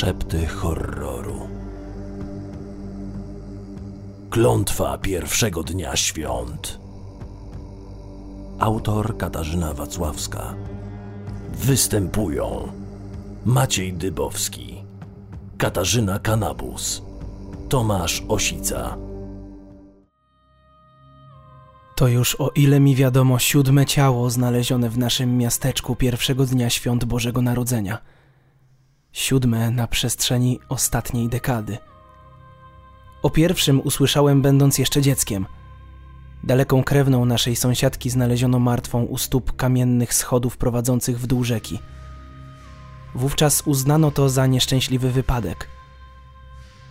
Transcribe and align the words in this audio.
Szepty 0.00 0.46
horroru. 0.46 1.48
Klątwa 4.30 4.98
pierwszego 4.98 5.62
dnia 5.62 5.96
świąt. 5.96 6.78
Autor 8.58 9.16
Katarzyna 9.16 9.74
Wacławska. 9.74 10.54
Występują 11.52 12.72
Maciej 13.44 13.92
Dybowski, 13.92 14.84
Katarzyna 15.58 16.18
Kanabus, 16.18 17.02
Tomasz 17.68 18.22
Osica. 18.28 18.96
To 21.96 22.08
już 22.08 22.36
o 22.40 22.50
ile 22.54 22.80
mi 22.80 22.96
wiadomo 22.96 23.38
siódme 23.38 23.86
ciało 23.86 24.30
znalezione 24.30 24.90
w 24.90 24.98
naszym 24.98 25.36
miasteczku 25.38 25.96
pierwszego 25.96 26.46
dnia 26.46 26.70
świąt 26.70 27.04
Bożego 27.04 27.42
Narodzenia. 27.42 27.98
Siódme 29.12 29.70
na 29.70 29.86
przestrzeni 29.86 30.60
ostatniej 30.68 31.28
dekady. 31.28 31.78
O 33.22 33.30
pierwszym 33.30 33.80
usłyszałem 33.80 34.42
będąc 34.42 34.78
jeszcze 34.78 35.02
dzieckiem. 35.02 35.46
Daleką 36.44 36.84
krewną 36.84 37.24
naszej 37.24 37.56
sąsiadki 37.56 38.10
znaleziono 38.10 38.58
martwą 38.58 39.02
u 39.02 39.18
stóp 39.18 39.56
kamiennych 39.56 40.14
schodów 40.14 40.56
prowadzących 40.56 41.20
w 41.20 41.26
dół 41.26 41.44
rzeki. 41.44 41.78
Wówczas 43.14 43.62
uznano 43.66 44.10
to 44.10 44.28
za 44.28 44.46
nieszczęśliwy 44.46 45.10
wypadek. 45.10 45.68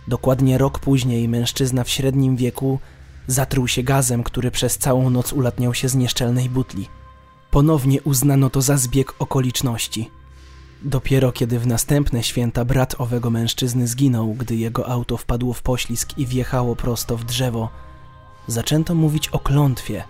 Dokładnie 0.08 0.58
rok 0.58 0.78
później 0.78 1.28
mężczyzna 1.28 1.84
w 1.84 1.88
średnim 1.88 2.36
wieku 2.36 2.78
zatruł 3.26 3.68
się 3.68 3.82
gazem, 3.82 4.22
który 4.22 4.50
przez 4.50 4.78
całą 4.78 5.10
noc 5.10 5.32
ulatniał 5.32 5.74
się 5.74 5.88
z 5.88 5.94
nieszczelnej 5.94 6.50
butli. 6.50 6.88
Ponownie 7.50 8.02
uznano 8.02 8.50
to 8.50 8.62
za 8.62 8.76
zbieg 8.76 9.14
okoliczności. 9.18 10.10
Dopiero 10.82 11.32
kiedy 11.32 11.58
w 11.58 11.66
następne 11.66 12.22
święta 12.22 12.64
brat 12.64 12.94
owego 12.98 13.30
mężczyzny 13.30 13.88
zginął, 13.88 14.34
gdy 14.34 14.56
jego 14.56 14.88
auto 14.88 15.16
wpadło 15.16 15.52
w 15.52 15.62
poślizg 15.62 16.18
i 16.18 16.26
wjechało 16.26 16.76
prosto 16.76 17.16
w 17.16 17.24
drzewo, 17.24 17.68
zaczęto 18.46 18.94
mówić 18.94 19.28
o 19.28 19.38
klątwie. 19.38 20.04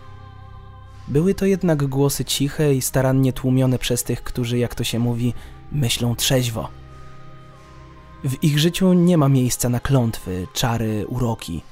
Były 1.08 1.34
to 1.34 1.46
jednak 1.46 1.86
głosy 1.86 2.24
ciche 2.24 2.74
i 2.74 2.82
starannie 2.82 3.32
tłumione 3.32 3.78
przez 3.78 4.04
tych, 4.04 4.22
którzy, 4.22 4.58
jak 4.58 4.74
to 4.74 4.84
się 4.84 4.98
mówi, 4.98 5.34
myślą 5.72 6.16
trzeźwo. 6.16 6.68
W 8.24 8.44
ich 8.44 8.58
życiu 8.58 8.92
nie 8.92 9.18
ma 9.18 9.28
miejsca 9.28 9.68
na 9.68 9.80
klątwy, 9.80 10.46
czary, 10.52 11.06
uroki. 11.08 11.62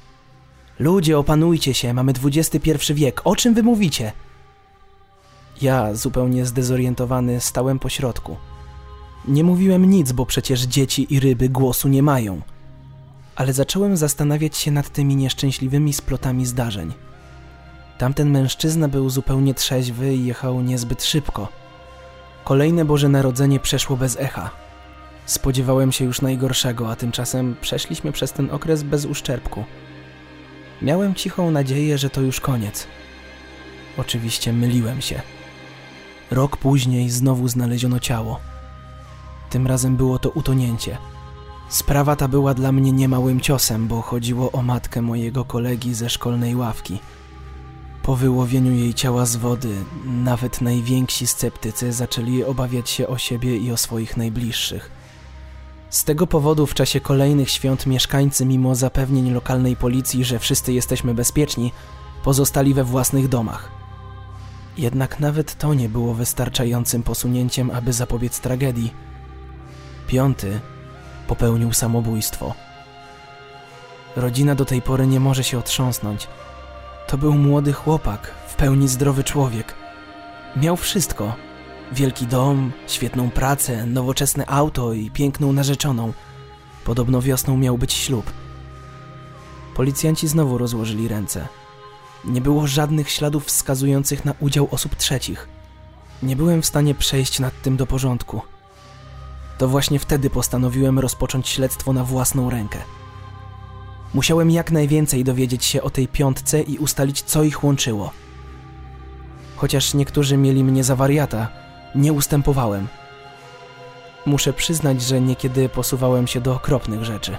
Ludzie, 0.79 1.17
opanujcie 1.17 1.73
się, 1.73 1.93
mamy 1.93 2.13
XXI 2.23 2.93
wiek, 2.93 3.21
o 3.23 3.35
czym 3.35 3.53
wy 3.53 3.63
mówicie? 3.63 4.11
Ja, 5.61 5.93
zupełnie 5.93 6.45
zdezorientowany, 6.45 7.41
stałem 7.41 7.79
po 7.79 7.89
środku. 7.89 8.37
Nie 9.27 9.43
mówiłem 9.43 9.89
nic, 9.89 10.11
bo 10.11 10.25
przecież 10.25 10.61
dzieci 10.61 11.13
i 11.13 11.19
ryby 11.19 11.49
głosu 11.49 11.87
nie 11.87 12.03
mają. 12.03 12.41
Ale 13.35 13.53
zacząłem 13.53 13.97
zastanawiać 13.97 14.57
się 14.57 14.71
nad 14.71 14.89
tymi 14.89 15.15
nieszczęśliwymi 15.15 15.93
splotami 15.93 16.45
zdarzeń. 16.45 16.93
Tamten 17.97 18.31
mężczyzna 18.31 18.87
był 18.87 19.09
zupełnie 19.09 19.53
trzeźwy 19.53 20.15
i 20.15 20.25
jechał 20.25 20.61
niezbyt 20.61 21.03
szybko. 21.03 21.47
Kolejne 22.43 22.85
Boże 22.85 23.09
Narodzenie 23.09 23.59
przeszło 23.59 23.97
bez 23.97 24.17
echa. 24.19 24.49
Spodziewałem 25.25 25.91
się 25.91 26.05
już 26.05 26.21
najgorszego, 26.21 26.91
a 26.91 26.95
tymczasem 26.95 27.55
przeszliśmy 27.61 28.11
przez 28.11 28.31
ten 28.31 28.51
okres 28.51 28.83
bez 28.83 29.05
uszczerbku. 29.05 29.63
Miałem 30.81 31.15
cichą 31.15 31.51
nadzieję, 31.51 31.97
że 31.97 32.09
to 32.09 32.21
już 32.21 32.39
koniec. 32.39 32.87
Oczywiście 33.97 34.53
myliłem 34.53 35.01
się. 35.01 35.21
Rok 36.31 36.57
później 36.57 37.09
znowu 37.09 37.47
znaleziono 37.47 37.99
ciało. 37.99 38.39
Tym 39.49 39.67
razem 39.67 39.95
było 39.95 40.19
to 40.19 40.29
utonięcie. 40.29 40.97
Sprawa 41.69 42.15
ta 42.15 42.27
była 42.27 42.53
dla 42.53 42.71
mnie 42.71 42.91
niemałym 42.91 43.39
ciosem, 43.39 43.87
bo 43.87 44.01
chodziło 44.01 44.51
o 44.51 44.61
matkę 44.61 45.01
mojego 45.01 45.45
kolegi 45.45 45.93
ze 45.93 46.09
szkolnej 46.09 46.55
ławki. 46.55 46.99
Po 48.03 48.15
wyłowieniu 48.15 48.71
jej 48.71 48.93
ciała 48.93 49.25
z 49.25 49.35
wody, 49.35 49.75
nawet 50.05 50.61
najwięksi 50.61 51.27
sceptycy 51.27 51.93
zaczęli 51.93 52.43
obawiać 52.43 52.89
się 52.89 53.07
o 53.07 53.17
siebie 53.17 53.57
i 53.57 53.71
o 53.71 53.77
swoich 53.77 54.17
najbliższych. 54.17 54.91
Z 55.89 56.03
tego 56.03 56.27
powodu 56.27 56.67
w 56.67 56.73
czasie 56.73 56.99
kolejnych 56.99 57.49
świąt 57.49 57.85
mieszkańcy, 57.85 58.45
mimo 58.45 58.75
zapewnień 58.75 59.31
lokalnej 59.31 59.75
policji, 59.75 60.25
że 60.25 60.39
wszyscy 60.39 60.73
jesteśmy 60.73 61.13
bezpieczni, 61.13 61.71
pozostali 62.23 62.73
we 62.73 62.83
własnych 62.83 63.27
domach. 63.27 63.71
Jednak 64.77 65.19
nawet 65.19 65.57
to 65.57 65.73
nie 65.73 65.89
było 65.89 66.13
wystarczającym 66.13 67.03
posunięciem, 67.03 67.71
aby 67.71 67.93
zapobiec 67.93 68.39
tragedii. 68.39 69.08
Piąty 70.09 70.59
popełnił 71.27 71.73
samobójstwo. 71.73 72.53
Rodzina 74.15 74.55
do 74.55 74.65
tej 74.65 74.81
pory 74.81 75.07
nie 75.07 75.19
może 75.19 75.43
się 75.43 75.59
otrząsnąć. 75.59 76.27
To 77.07 77.17
był 77.17 77.33
młody 77.33 77.73
chłopak, 77.73 78.31
w 78.47 78.55
pełni 78.55 78.87
zdrowy 78.87 79.23
człowiek. 79.23 79.75
Miał 80.55 80.77
wszystko: 80.77 81.35
wielki 81.91 82.27
dom, 82.27 82.71
świetną 82.87 83.29
pracę, 83.29 83.85
nowoczesne 83.85 84.45
auto 84.45 84.93
i 84.93 85.11
piękną 85.11 85.53
narzeczoną. 85.53 86.13
Podobno 86.85 87.21
wiosną 87.21 87.57
miał 87.57 87.77
być 87.77 87.93
ślub. 87.93 88.33
Policjanci 89.75 90.27
znowu 90.27 90.57
rozłożyli 90.57 91.07
ręce. 91.07 91.47
Nie 92.25 92.41
było 92.41 92.67
żadnych 92.67 93.09
śladów 93.09 93.45
wskazujących 93.45 94.25
na 94.25 94.33
udział 94.39 94.67
osób 94.71 94.95
trzecich. 94.95 95.47
Nie 96.23 96.35
byłem 96.35 96.61
w 96.61 96.65
stanie 96.65 96.95
przejść 96.95 97.39
nad 97.39 97.61
tym 97.61 97.77
do 97.77 97.85
porządku. 97.85 98.41
To 99.59 99.67
właśnie 99.67 99.99
wtedy 99.99 100.29
postanowiłem 100.29 100.99
rozpocząć 100.99 101.49
śledztwo 101.49 101.93
na 101.93 102.03
własną 102.03 102.49
rękę. 102.49 102.79
Musiałem 104.13 104.51
jak 104.51 104.71
najwięcej 104.71 105.23
dowiedzieć 105.23 105.65
się 105.65 105.81
o 105.81 105.89
tej 105.89 106.07
piątce 106.07 106.61
i 106.61 106.77
ustalić, 106.77 107.21
co 107.21 107.43
ich 107.43 107.63
łączyło. 107.63 108.11
Chociaż 109.55 109.93
niektórzy 109.93 110.37
mieli 110.37 110.63
mnie 110.63 110.83
za 110.83 110.95
wariata, 110.95 111.47
nie 111.95 112.13
ustępowałem. 112.13 112.87
Muszę 114.25 114.53
przyznać, 114.53 115.01
że 115.01 115.21
niekiedy 115.21 115.69
posuwałem 115.69 116.27
się 116.27 116.41
do 116.41 116.55
okropnych 116.55 117.03
rzeczy. 117.03 117.37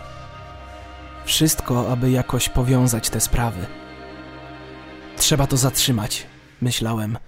Wszystko, 1.24 1.92
aby 1.92 2.10
jakoś 2.10 2.48
powiązać 2.48 3.10
te 3.10 3.20
sprawy. 3.20 3.66
Trzeba 5.16 5.46
to 5.46 5.56
zatrzymać, 5.56 6.26
myślałem, 6.60 7.18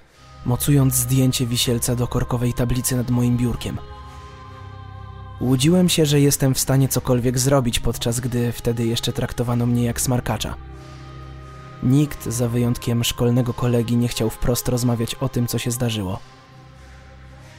mocując 0.47 0.95
zdjęcie 0.95 1.47
wisielca 1.47 1.95
do 1.95 2.09
korkowej 2.09 2.53
tablicy 2.53 2.97
nad 2.97 3.11
moim 3.11 3.37
biurkiem. 3.37 3.79
Łudziłem 5.43 5.89
się, 5.89 6.07
że 6.07 6.21
jestem 6.21 6.55
w 6.55 6.59
stanie 6.59 6.89
cokolwiek 6.89 7.39
zrobić, 7.39 7.81
podczas 7.81 8.21
gdy 8.21 8.53
wtedy 8.53 8.87
jeszcze 8.87 9.13
traktowano 9.13 9.67
mnie 9.67 9.85
jak 9.85 10.01
smarkacza. 10.01 10.55
Nikt, 11.83 12.27
za 12.27 12.49
wyjątkiem 12.49 13.05
szkolnego 13.05 13.55
kolegi, 13.55 13.97
nie 13.97 14.09
chciał 14.09 14.31
wprost 14.31 14.69
rozmawiać 14.69 15.15
o 15.15 15.29
tym, 15.29 15.47
co 15.47 15.59
się 15.59 15.71
zdarzyło. 15.71 16.19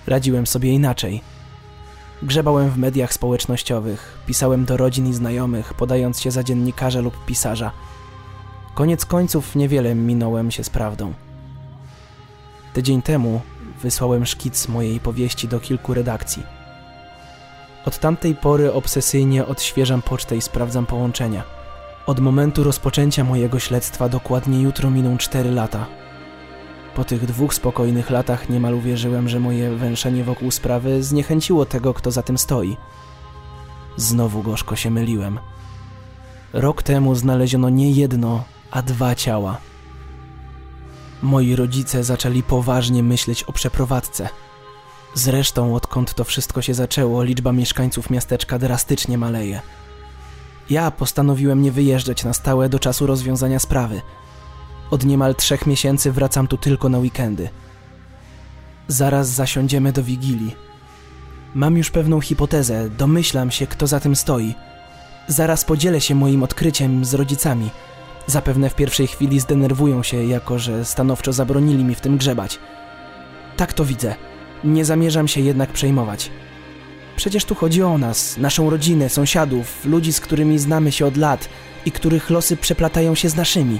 Radziłem 0.07 0.47
sobie 0.47 0.71
inaczej. 0.71 1.21
Grzebałem 2.21 2.69
w 2.69 2.77
mediach 2.77 3.13
społecznościowych, 3.13 4.17
pisałem 4.27 4.65
do 4.65 4.77
rodzin 4.77 5.07
i 5.07 5.13
znajomych, 5.13 5.73
podając 5.73 6.21
się 6.21 6.31
za 6.31 6.43
dziennikarza 6.43 7.01
lub 7.01 7.25
pisarza. 7.25 7.71
Koniec 8.75 9.05
końców 9.05 9.55
niewiele 9.55 9.95
minąłem 9.95 10.51
się 10.51 10.63
z 10.63 10.69
prawdą. 10.69 11.13
Tydzień 12.73 13.01
temu 13.01 13.41
wysłałem 13.81 14.25
szkic 14.25 14.67
mojej 14.67 14.99
powieści 14.99 15.47
do 15.47 15.59
kilku 15.59 15.93
redakcji. 15.93 16.62
Od 17.85 17.99
tamtej 17.99 18.35
pory 18.35 18.73
obsesyjnie 18.73 19.45
odświeżam 19.45 20.01
pocztę 20.01 20.35
i 20.37 20.41
sprawdzam 20.41 20.85
połączenia. 20.85 21.43
Od 22.05 22.19
momentu 22.19 22.63
rozpoczęcia 22.63 23.23
mojego 23.23 23.59
śledztwa 23.59 24.09
dokładnie 24.09 24.61
jutro 24.61 24.89
miną 24.89 25.17
4 25.17 25.51
lata. 25.51 25.85
Po 26.95 27.03
tych 27.03 27.25
dwóch 27.25 27.53
spokojnych 27.53 28.09
latach 28.09 28.49
niemal 28.49 28.73
uwierzyłem, 28.73 29.29
że 29.29 29.39
moje 29.39 29.75
węszenie 29.75 30.23
wokół 30.23 30.51
sprawy 30.51 31.03
zniechęciło 31.03 31.65
tego, 31.65 31.93
kto 31.93 32.11
za 32.11 32.23
tym 32.23 32.37
stoi. 32.37 32.77
Znowu 33.97 34.43
gorzko 34.43 34.75
się 34.75 34.91
myliłem. 34.91 35.39
Rok 36.53 36.83
temu 36.83 37.15
znaleziono 37.15 37.69
nie 37.69 37.91
jedno, 37.91 38.43
a 38.71 38.81
dwa 38.81 39.15
ciała. 39.15 39.57
Moi 41.21 41.55
rodzice 41.55 42.03
zaczęli 42.03 42.43
poważnie 42.43 43.03
myśleć 43.03 43.43
o 43.43 43.53
przeprowadzce– 43.53 44.29
Zresztą, 45.13 45.75
odkąd 45.75 46.13
to 46.13 46.23
wszystko 46.23 46.61
się 46.61 46.73
zaczęło, 46.73 47.23
liczba 47.23 47.51
mieszkańców 47.51 48.09
miasteczka 48.09 48.59
drastycznie 48.59 49.17
maleje. 49.17 49.61
Ja 50.69 50.91
postanowiłem 50.91 51.61
nie 51.61 51.71
wyjeżdżać 51.71 52.23
na 52.23 52.33
stałe 52.33 52.69
do 52.69 52.79
czasu 52.79 53.07
rozwiązania 53.07 53.59
sprawy. 53.59 54.01
Od 54.91 55.05
niemal 55.05 55.35
trzech 55.35 55.67
miesięcy 55.67 56.11
wracam 56.11 56.47
tu 56.47 56.57
tylko 56.57 56.89
na 56.89 56.99
weekendy. 56.99 57.49
Zaraz 58.87 59.29
zasiądziemy 59.29 59.91
do 59.91 60.03
wigilii. 60.03 60.55
Mam 61.55 61.77
już 61.77 61.91
pewną 61.91 62.21
hipotezę, 62.21 62.89
domyślam 62.89 63.51
się, 63.51 63.67
kto 63.67 63.87
za 63.87 63.99
tym 63.99 64.15
stoi. 64.15 64.55
Zaraz 65.27 65.65
podzielę 65.65 66.01
się 66.01 66.15
moim 66.15 66.43
odkryciem 66.43 67.05
z 67.05 67.13
rodzicami. 67.13 67.69
Zapewne 68.27 68.69
w 68.69 68.75
pierwszej 68.75 69.07
chwili 69.07 69.39
zdenerwują 69.39 70.03
się, 70.03 70.23
jako 70.23 70.59
że 70.59 70.85
stanowczo 70.85 71.33
zabronili 71.33 71.83
mi 71.83 71.95
w 71.95 72.01
tym 72.01 72.17
grzebać. 72.17 72.59
Tak 73.57 73.73
to 73.73 73.85
widzę. 73.85 74.15
Nie 74.63 74.85
zamierzam 74.85 75.27
się 75.27 75.41
jednak 75.41 75.69
przejmować. 75.69 76.31
Przecież 77.15 77.45
tu 77.45 77.55
chodzi 77.55 77.83
o 77.83 77.97
nas, 77.97 78.37
naszą 78.37 78.69
rodzinę, 78.69 79.09
sąsiadów, 79.09 79.85
ludzi, 79.85 80.13
z 80.13 80.19
którymi 80.19 80.59
znamy 80.59 80.91
się 80.91 81.05
od 81.05 81.17
lat 81.17 81.49
i 81.85 81.91
których 81.91 82.29
losy 82.29 82.57
przeplatają 82.57 83.15
się 83.15 83.29
z 83.29 83.35
naszymi. 83.35 83.79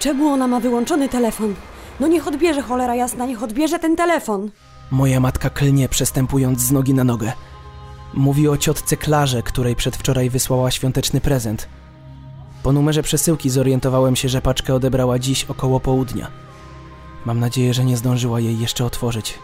Czemu 0.00 0.28
ona 0.28 0.48
ma 0.48 0.60
wyłączony 0.60 1.08
telefon? 1.08 1.54
No 2.00 2.06
niech 2.06 2.28
odbierze, 2.28 2.62
cholera 2.62 2.94
jasna, 2.94 3.26
niech 3.26 3.42
odbierze 3.42 3.78
ten 3.78 3.96
telefon. 3.96 4.50
Moja 4.90 5.20
matka 5.20 5.50
klnie, 5.50 5.88
przestępując 5.88 6.60
z 6.60 6.72
nogi 6.72 6.94
na 6.94 7.04
nogę. 7.04 7.32
Mówi 8.14 8.48
o 8.48 8.56
ciotce 8.56 8.96
Klarze, 8.96 9.42
której 9.42 9.76
przedwczoraj 9.76 10.30
wysłała 10.30 10.70
świąteczny 10.70 11.20
prezent. 11.20 11.68
Po 12.62 12.72
numerze 12.72 13.02
przesyłki 13.02 13.50
zorientowałem 13.50 14.16
się, 14.16 14.28
że 14.28 14.42
paczkę 14.42 14.74
odebrała 14.74 15.18
dziś 15.18 15.44
około 15.44 15.80
południa. 15.80 16.30
Mam 17.24 17.40
nadzieję, 17.40 17.74
że 17.74 17.84
nie 17.84 17.96
zdążyła 17.96 18.40
jej 18.40 18.58
jeszcze 18.58 18.84
otworzyć. 18.84 19.38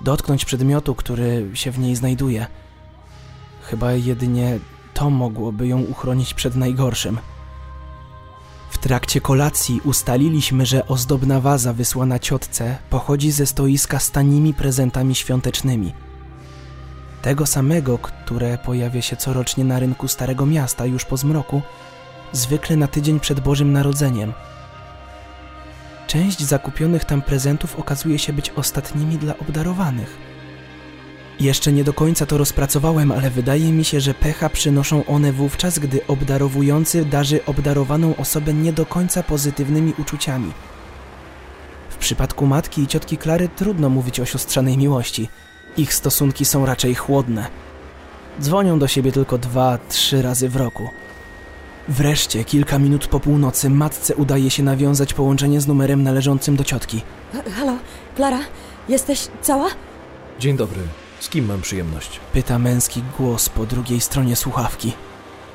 Dotknąć 0.00 0.44
przedmiotu, 0.44 0.94
który 0.94 1.50
się 1.54 1.70
w 1.70 1.78
niej 1.78 1.96
znajduje. 1.96 2.46
Chyba 3.62 3.92
jedynie 3.92 4.58
to 4.94 5.10
mogłoby 5.10 5.66
ją 5.66 5.80
uchronić 5.80 6.34
przed 6.34 6.56
najgorszym. 6.56 7.18
W 8.70 8.78
trakcie 8.78 9.20
kolacji 9.20 9.80
ustaliliśmy, 9.84 10.66
że 10.66 10.86
ozdobna 10.86 11.40
waza 11.40 11.72
wysłana 11.72 12.18
ciotce 12.18 12.78
pochodzi 12.90 13.30
ze 13.30 13.46
stoiska 13.46 13.98
z 13.98 14.10
tanimi 14.10 14.54
prezentami 14.54 15.14
świątecznymi. 15.14 15.94
Tego 17.22 17.46
samego, 17.46 17.98
które 17.98 18.58
pojawia 18.58 19.02
się 19.02 19.16
corocznie 19.16 19.64
na 19.64 19.78
rynku 19.78 20.08
Starego 20.08 20.46
Miasta 20.46 20.86
już 20.86 21.04
po 21.04 21.16
zmroku, 21.16 21.62
zwykle 22.32 22.76
na 22.76 22.86
tydzień 22.88 23.20
przed 23.20 23.40
Bożym 23.40 23.72
Narodzeniem. 23.72 24.32
Część 26.08 26.40
zakupionych 26.40 27.04
tam 27.04 27.22
prezentów 27.22 27.76
okazuje 27.76 28.18
się 28.18 28.32
być 28.32 28.50
ostatnimi 28.50 29.18
dla 29.18 29.38
obdarowanych. 29.38 30.16
Jeszcze 31.40 31.72
nie 31.72 31.84
do 31.84 31.92
końca 31.92 32.26
to 32.26 32.38
rozpracowałem, 32.38 33.12
ale 33.12 33.30
wydaje 33.30 33.72
mi 33.72 33.84
się, 33.84 34.00
że 34.00 34.14
pecha 34.14 34.48
przynoszą 34.48 35.04
one 35.04 35.32
wówczas, 35.32 35.78
gdy 35.78 36.06
obdarowujący 36.06 37.04
darzy 37.04 37.44
obdarowaną 37.44 38.16
osobę 38.16 38.54
nie 38.54 38.72
do 38.72 38.86
końca 38.86 39.22
pozytywnymi 39.22 39.94
uczuciami. 39.98 40.52
W 41.90 41.96
przypadku 41.96 42.46
matki 42.46 42.82
i 42.82 42.86
ciotki 42.86 43.16
Klary 43.16 43.48
trudno 43.56 43.88
mówić 43.88 44.20
o 44.20 44.24
siostrzanej 44.24 44.78
miłości. 44.78 45.28
Ich 45.76 45.94
stosunki 45.94 46.44
są 46.44 46.66
raczej 46.66 46.94
chłodne. 46.94 47.46
Dzwonią 48.40 48.78
do 48.78 48.88
siebie 48.88 49.12
tylko 49.12 49.38
dwa, 49.38 49.78
trzy 49.88 50.22
razy 50.22 50.48
w 50.48 50.56
roku. 50.56 50.88
Wreszcie, 51.88 52.44
kilka 52.44 52.78
minut 52.78 53.06
po 53.06 53.20
północy, 53.20 53.70
matce 53.70 54.14
udaje 54.16 54.50
się 54.50 54.62
nawiązać 54.62 55.14
połączenie 55.14 55.60
z 55.60 55.66
numerem 55.66 56.02
należącym 56.02 56.56
do 56.56 56.64
ciotki. 56.64 57.02
H- 57.32 57.50
Halo, 57.56 57.72
Klara, 58.16 58.38
jesteś 58.88 59.28
cała? 59.42 59.68
Dzień 60.40 60.56
dobry. 60.56 60.80
Z 61.20 61.28
kim 61.28 61.46
mam 61.46 61.60
przyjemność? 61.62 62.20
Pyta 62.32 62.58
męski 62.58 63.02
głos 63.18 63.48
po 63.48 63.66
drugiej 63.66 64.00
stronie 64.00 64.36
słuchawki. 64.36 64.92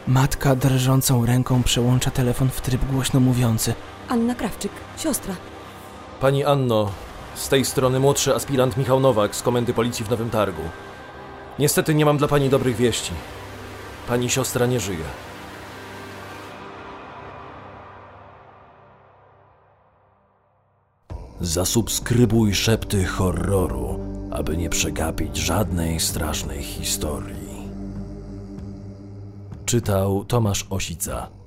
Matka 0.07 0.55
drżącą 0.55 1.25
ręką 1.25 1.63
przełącza 1.63 2.11
telefon 2.11 2.49
w 2.49 2.61
tryb 2.61 2.85
głośno 2.91 3.19
mówiący. 3.19 3.73
Anna 4.09 4.35
Krawczyk, 4.35 4.71
siostra. 4.97 5.35
Pani 6.21 6.43
Anno, 6.43 6.91
z 7.35 7.49
tej 7.49 7.65
strony 7.65 7.99
młodszy 7.99 8.35
aspirant 8.35 8.77
Michał 8.77 8.99
Nowak 8.99 9.35
z 9.35 9.41
Komendy 9.41 9.73
Policji 9.73 10.05
w 10.05 10.09
Nowym 10.09 10.29
Targu. 10.29 10.61
Niestety 11.59 11.95
nie 11.95 12.05
mam 12.05 12.17
dla 12.17 12.27
pani 12.27 12.49
dobrych 12.49 12.75
wieści. 12.75 13.11
Pani 14.07 14.29
siostra 14.29 14.65
nie 14.65 14.79
żyje. 14.79 15.03
Zasubskrybuj 21.43 22.53
szepty 22.53 23.05
horroru, 23.05 23.99
aby 24.31 24.57
nie 24.57 24.69
przegapić 24.69 25.37
żadnej 25.37 25.99
strasznej 25.99 26.63
historii. 26.63 27.67
Czytał 29.65 30.25
Tomasz 30.25 30.65
Osica. 30.69 31.42